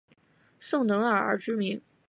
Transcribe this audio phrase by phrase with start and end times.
[0.59, 1.79] 宋能尔而知名。